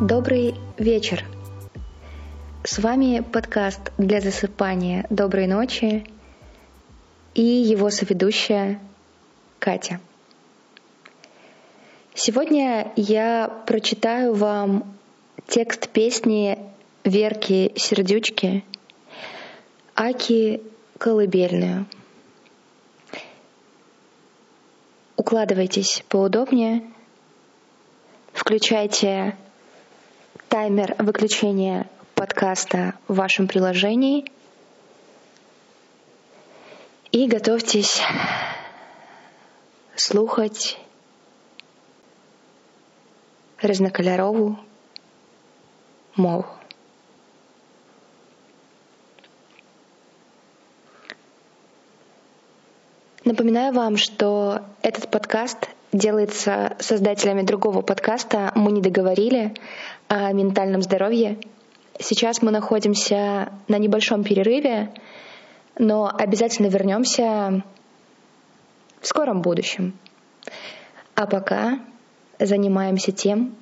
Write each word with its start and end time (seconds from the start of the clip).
Добрый 0.00 0.54
вечер. 0.78 1.24
С 2.64 2.78
вами 2.78 3.20
подкаст 3.20 3.92
для 3.98 4.22
засыпания 4.22 5.06
«Доброй 5.10 5.46
ночи» 5.46 6.06
и 7.34 7.42
его 7.42 7.90
соведущая 7.90 8.80
Катя. 9.58 10.00
Сегодня 12.14 12.90
я 12.96 13.48
прочитаю 13.66 14.34
вам 14.34 14.94
текст 15.46 15.90
песни 15.90 16.58
Верки 17.04 17.72
Сердючки 17.76 18.64
«Аки 20.02 20.62
колыбельную». 20.96 21.84
Укладывайтесь 25.18 26.02
поудобнее, 26.08 26.90
включайте 28.32 29.36
таймер 30.48 30.94
выключения 30.98 31.86
подкаста 32.14 32.94
в 33.08 33.16
вашем 33.16 33.46
приложении 33.46 34.24
и 37.12 37.26
готовьтесь 37.26 38.00
слухать 39.96 40.78
різнокольорову 43.60 44.58
мову. 46.16 46.59
Напоминаю 53.30 53.72
вам, 53.72 53.96
что 53.96 54.62
этот 54.82 55.08
подкаст 55.08 55.68
делается 55.92 56.76
создателями 56.80 57.42
другого 57.42 57.80
подкаста 57.80 58.50
«Мы 58.56 58.72
не 58.72 58.80
договорили» 58.80 59.54
о 60.08 60.32
ментальном 60.32 60.82
здоровье. 60.82 61.38
Сейчас 62.00 62.42
мы 62.42 62.50
находимся 62.50 63.52
на 63.68 63.78
небольшом 63.78 64.24
перерыве, 64.24 64.92
но 65.78 66.12
обязательно 66.12 66.66
вернемся 66.66 67.62
в 69.00 69.06
скором 69.06 69.42
будущем. 69.42 69.96
А 71.14 71.28
пока 71.28 71.78
занимаемся 72.40 73.12
тем, 73.12 73.54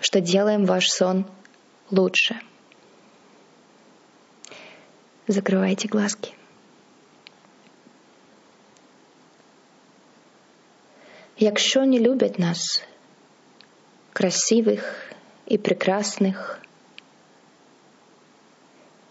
что 0.00 0.22
делаем 0.22 0.64
ваш 0.64 0.88
сон 0.88 1.26
лучше. 1.90 2.40
Закрывайте 5.26 5.88
глазки. 5.88 6.32
Якщо 11.38 11.84
не 11.84 11.98
люблять 11.98 12.38
нас, 12.38 12.82
красивих 14.12 15.12
і 15.46 15.58
прекрасних, 15.58 16.62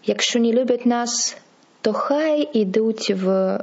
якщо 0.03 0.39
не 0.39 0.53
люблять 0.53 0.85
нас, 0.85 1.37
то 1.81 1.93
хай 1.93 2.49
ідуть 2.53 3.09
в. 3.09 3.59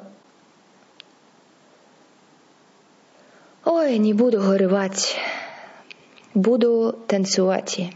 Ой, 3.65 3.99
не 3.99 4.15
буду 4.15 4.39
горювати, 4.39 5.01
буду 6.35 6.93
танцювати. 7.07 7.91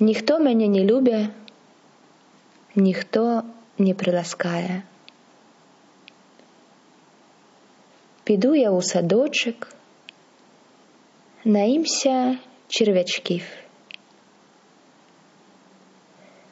Ніхто 0.00 0.40
мене 0.40 0.68
не 0.68 0.84
любить, 0.84 1.30
ніхто 2.76 3.42
не 3.78 3.94
приласкає. 3.94 4.82
Піду 8.24 8.54
я 8.54 8.70
у 8.70 8.82
садочок, 8.82 9.68
наїмся 11.44 12.38
черв'ячків. 12.68 13.42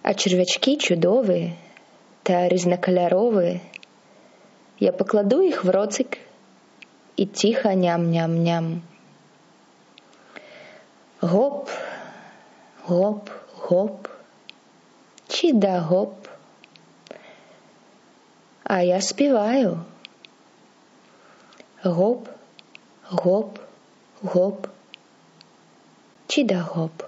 А 0.03 0.15
черв'ячки 0.15 0.77
чудові 0.77 1.53
та 2.23 2.49
різнокольорові. 2.49 3.61
Я 4.81 4.93
покладу 4.93 5.43
їх 5.43 5.65
в 5.65 5.71
роцик 5.71 6.19
і 7.17 7.27
тихо 7.27 7.69
ням-ням-ням. 7.69 8.81
Гоп, 11.21 11.69
гоп, 12.83 13.31
гоп, 13.55 14.09
чи 15.29 15.53
да 15.53 15.81
гоп. 15.81 16.27
А 18.65 18.83
я 18.83 19.01
співаю. 19.01 19.79
Гоп, 21.85 22.29
гоп, 23.11 23.59
гоп, 24.23 24.67
чи 26.29 26.45
да 26.45 26.63
гоп. 26.75 27.03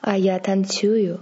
А 0.00 0.16
я 0.16 0.38
танцюю. 0.38 1.18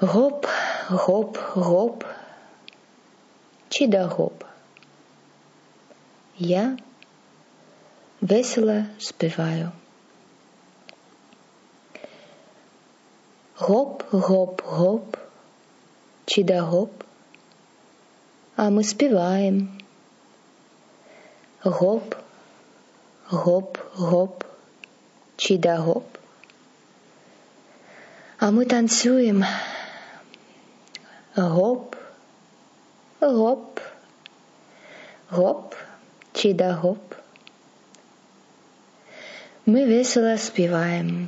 Гоп, 0.00 0.46
гоп, 0.90 1.38
гоп, 1.54 2.04
чи 3.68 3.86
да 3.86 4.08
гоп. 4.08 4.44
Я 6.38 6.78
весело 8.20 8.84
співаю. 8.98 9.70
Гоп, 13.58 14.02
гоп, 14.12 14.62
гоп, 14.62 15.16
чи 16.26 16.42
да 16.42 16.62
гоп. 16.62 17.05
А 18.56 18.70
ми 18.70 18.84
співаємо. 18.84 19.66
Гоп, 21.62 22.14
гоп, 23.26 23.78
гоп, 23.94 24.44
чи 25.36 25.58
да 25.58 25.76
гоп. 25.76 26.04
А 28.38 28.50
ми 28.50 28.64
танцюємо. 28.64 29.44
Гоп, 31.34 31.96
гоп, 33.20 33.80
гоп, 35.30 35.74
чи 36.32 36.54
да 36.54 36.72
гоп. 36.72 37.14
Ми 39.66 39.86
весело 39.86 40.38
співаємо. 40.38 41.26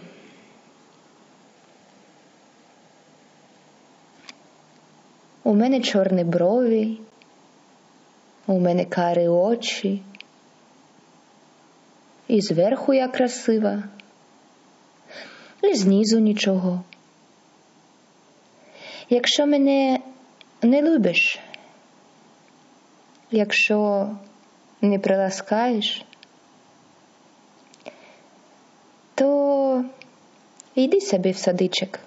У 5.42 5.54
мене 5.54 5.80
чорні 5.80 6.24
брові, 6.24 7.00
у 8.48 8.60
мене 8.60 8.84
карі 8.84 9.28
очі, 9.28 10.02
і 12.28 12.40
зверху 12.40 12.94
я 12.94 13.08
красива, 13.08 13.82
і 15.62 15.74
знизу 15.74 16.18
нічого. 16.18 16.84
Якщо 19.10 19.46
мене 19.46 20.00
не 20.62 20.82
любиш, 20.82 21.40
якщо 23.30 24.10
не 24.80 24.98
приласкаєш, 24.98 26.04
то 29.14 29.84
йди 30.74 31.00
собі 31.00 31.30
в 31.30 31.36
садичок, 31.36 31.98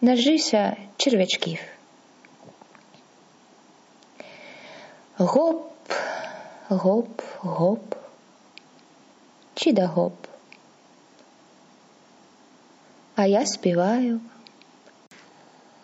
нажися 0.00 0.76
черв'ячків. 0.96 1.58
Гоп, 5.22 5.92
гоп, 6.68 7.22
гоп, 7.42 7.94
чи 9.54 9.72
да 9.72 9.86
гоп. 9.86 10.26
А 13.16 13.26
я 13.26 13.46
співаю. 13.46 14.20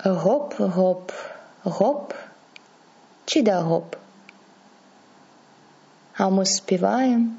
Гоп, 0.05 0.55
гоп, 0.59 1.13
гоп, 1.63 2.15
чи 3.27 3.43
да 3.43 3.61
гоп. 3.61 3.97
А 6.17 6.29
ми 6.29 6.47
співаємо. 6.47 7.31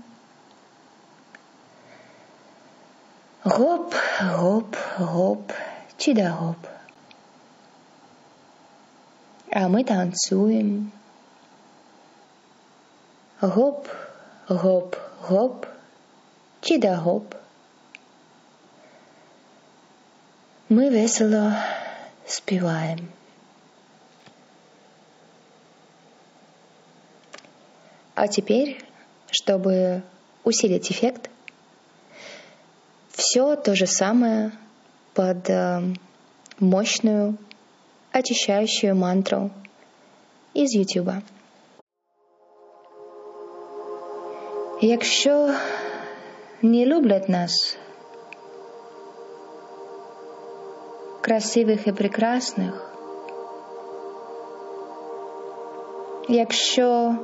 Гоп, 3.44 3.94
гоп, 4.22 4.76
гоп, 4.98 5.52
чи 5.98 6.14
да 6.14 6.30
гоп. 6.30 6.68
А 9.52 9.68
ми 9.68 9.84
танцюємо. 9.84 10.86
Гоп, 13.42 13.88
гоп, 14.48 14.96
гоп, 15.22 15.66
чи 16.62 16.78
да 16.78 16.96
гоп. 16.96 17.36
Ми 20.70 20.90
весело 20.90 21.54
співаємо. 22.26 23.04
А 28.16 28.28
теперь, 28.28 28.84
чтобы 29.32 30.02
усилить 30.44 30.92
эффект, 30.92 31.30
Все 33.20 33.58
то 33.58 33.76
же 33.76 33.86
самое 33.86 34.54
под 35.14 35.50
э, 35.50 35.94
мощную 36.60 37.38
очищающую 38.14 38.96
мантру 38.96 39.52
из 40.54 40.74
Ютуба. 40.74 41.22
Якщо 44.82 45.54
не 46.62 46.86
люблять 46.86 47.30
нас, 47.30 47.78
красивих 51.22 51.88
і 51.88 51.92
прекрасних, 51.92 52.94
якщо 56.30 57.16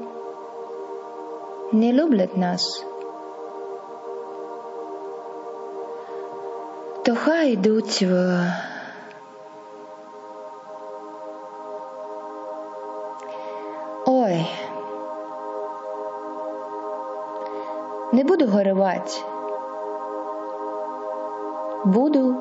не 1.71 1.93
люблять 1.93 2.37
нас, 2.37 2.85
то 7.05 7.15
хай 7.15 7.51
йдуть 7.51 8.01
в 8.01 8.45
не 18.13 18.23
буду 18.23 18.47
горевати, 18.47 19.11
буду 21.85 22.35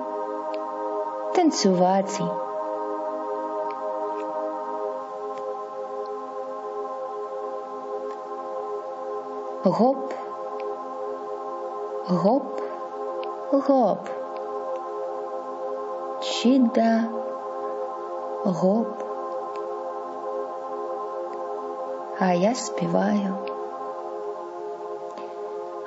танцювати. 1.34 2.24
Гоп, 9.64 10.12
гоп, 12.06 12.60
гоп, 13.52 14.08
чіда, 16.20 17.00
гоп. 18.44 18.88
А 22.18 22.32
я 22.32 22.54
співаю. 22.54 23.53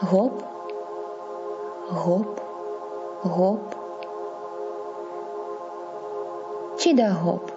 Гоп, 0.02 0.44
гоп, 1.90 2.40
гоп. 3.24 3.76
Чіда 6.78 7.14
гоп. 7.14 7.52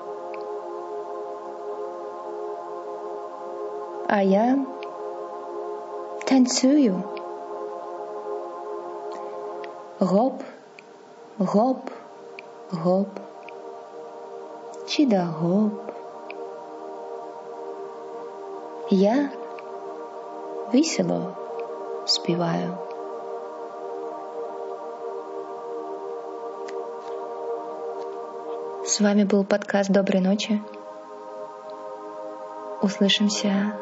А 4.08 4.22
я 4.22 4.58
танцюю. 6.25 7.02
Гоп, 9.98 10.42
гоп, 11.38 11.90
гоп. 12.70 13.08
Чіда 14.87 15.26
гоп. 15.40 15.92
Я 18.90 19.31
весело 20.72 21.39
співаю. 22.10 22.78
С 28.84 29.00
вами 29.00 29.24
был 29.24 29.44
подкаст 29.44 29.90
«Доброй 29.90 30.20
ночи». 30.20 30.60
Услышимся 32.82 33.72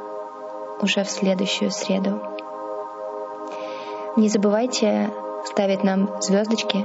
уже 0.82 1.02
в 1.04 1.10
следующую 1.10 1.70
среду. 1.70 2.20
Не 4.16 4.28
забывайте 4.28 5.10
ставить 5.44 5.82
нам 5.82 6.20
звездочки, 6.20 6.84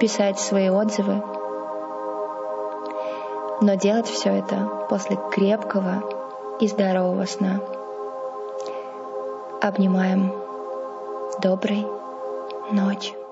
писать 0.00 0.40
свои 0.40 0.70
отзывы, 0.70 1.22
но 3.60 3.74
делать 3.74 4.08
все 4.08 4.30
это 4.30 4.86
после 4.88 5.16
крепкого 5.30 6.02
и 6.60 6.66
здорового 6.66 7.26
сна. 7.26 7.60
Обнимаем. 9.64 10.30
Доброй 11.40 11.86
ночи. 12.70 13.23